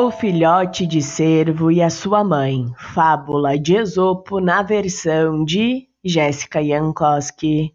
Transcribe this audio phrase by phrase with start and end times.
[0.00, 2.72] O filhote de cervo e a sua mãe.
[2.94, 7.74] Fábula de Esopo na versão de Jéssica Jankowski.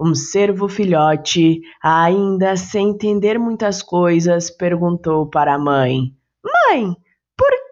[0.00, 6.96] Um cervo filhote, ainda sem entender muitas coisas, perguntou para a mãe: Mãe,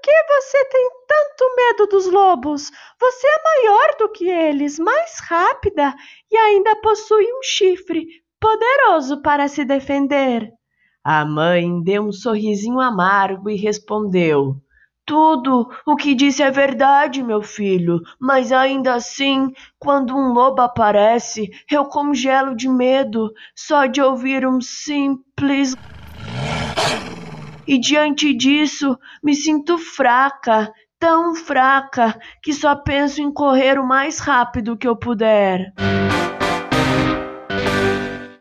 [0.08, 2.70] que você tem tanto medo dos lobos?
[3.00, 5.94] Você é maior do que eles, mais rápida
[6.30, 8.06] e ainda possui um chifre
[8.40, 10.50] poderoso para se defender.
[11.04, 14.56] A mãe deu um sorrisinho amargo e respondeu:
[15.04, 21.50] tudo o que disse é verdade, meu filho, mas ainda assim, quando um lobo aparece,
[21.70, 25.74] eu congelo de medo só de ouvir um simples.
[27.68, 34.18] E diante disso, me sinto fraca, tão fraca, que só penso em correr o mais
[34.18, 35.74] rápido que eu puder.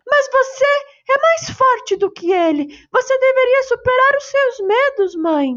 [0.10, 0.66] Mas você
[1.10, 2.68] é mais forte do que ele.
[2.90, 5.56] Você deveria superar os seus medos, mãe.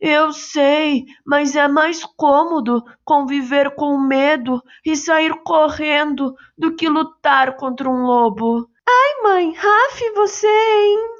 [0.00, 7.56] Eu sei, mas é mais cômodo conviver com medo e sair correndo do que lutar
[7.56, 8.68] contra um lobo.
[8.84, 11.13] Ai, mãe, Raf, você, hein?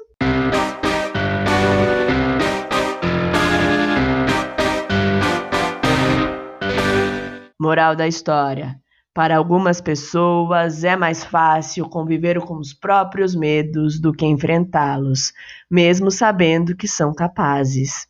[7.65, 8.75] Moral da história.
[9.11, 15.33] Para algumas pessoas é mais fácil conviver com os próprios medos do que enfrentá-los,
[15.69, 18.05] mesmo sabendo que são capazes.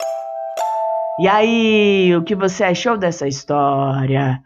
[1.22, 4.42] E aí, o que você achou dessa história?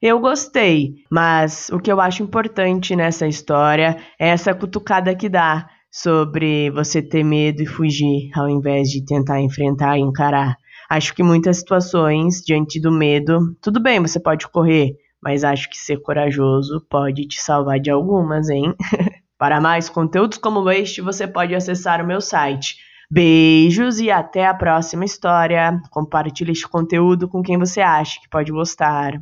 [0.00, 5.68] Eu gostei, mas o que eu acho importante nessa história é essa cutucada que dá
[5.90, 10.56] sobre você ter medo e fugir ao invés de tentar enfrentar e encarar.
[10.94, 15.76] Acho que muitas situações diante do medo, tudo bem, você pode correr, mas acho que
[15.76, 18.72] ser corajoso pode te salvar de algumas, hein?
[19.36, 22.76] Para mais conteúdos como este, você pode acessar o meu site
[23.10, 25.80] Beijos e até a próxima história.
[25.90, 29.20] Compartilhe este conteúdo com quem você acha que pode gostar.